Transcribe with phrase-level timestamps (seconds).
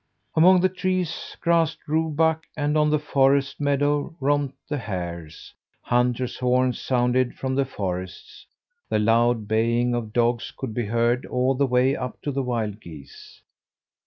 [0.35, 5.53] Among the trees grazed roe buck, and on the forest meadow romped the hares.
[5.83, 8.47] Hunters' horns sounded from the forests;
[8.89, 12.79] the loud baying of dogs could be heard all the way up to the wild
[12.81, 13.43] geese.